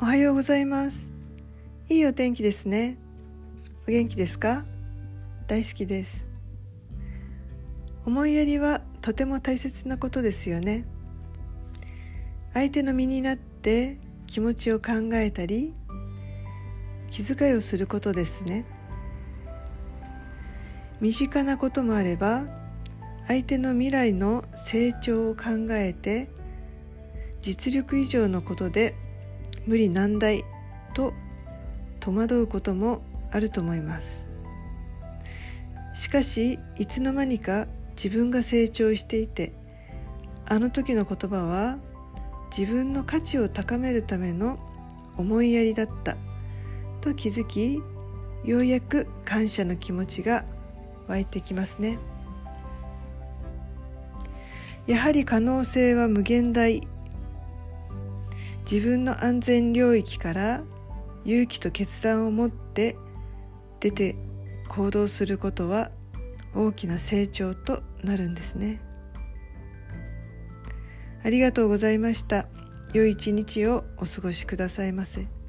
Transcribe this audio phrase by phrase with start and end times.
[0.00, 1.08] おはようございます。
[1.88, 2.96] いいお天気ですね。
[3.86, 4.64] お元気ですか？
[5.46, 6.24] 大好きです。
[8.06, 10.84] 思いやりはとても大切なことですよね。
[12.54, 15.74] 相手の身になって気持ちを考えたり
[17.10, 18.64] 気遣いをすることですね。
[21.00, 22.44] 身近なこともあれば
[23.30, 26.28] 相手の未来の成長を考えて
[27.40, 28.96] 実力以上のことで
[29.68, 30.42] 無理難題
[30.94, 31.12] と
[32.00, 34.26] 戸惑うこともあると思います。
[35.94, 39.52] しかしいつの間にか自分が成長していて
[40.44, 41.78] あの時の言葉は
[42.58, 44.58] 自分の価値を高めるための
[45.16, 46.16] 思いやりだった
[47.00, 47.80] と気づき
[48.44, 50.44] ようやく感謝の気持ちが
[51.06, 51.96] 湧いてきますね。
[54.86, 56.86] やはり可能性は無限大。
[58.70, 60.62] 自分の安全領域から
[61.24, 62.96] 勇気と決断を持って
[63.80, 64.16] 出て
[64.68, 65.90] 行動することは
[66.54, 68.80] 大きな成長となるんですね。
[71.22, 72.46] ありがとうございました。
[72.92, 75.39] 良い一日をお過ごしくださいませ。